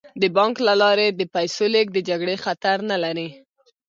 د 0.21 0.23
بانک 0.35 0.55
له 0.67 0.73
لارې 0.81 1.07
د 1.11 1.21
پیسو 1.35 1.65
لیږد 1.73 1.93
د 1.95 1.99
جګړې 2.09 2.35
خطر 2.45 2.77
نه 2.91 2.97
لري. 3.03 3.29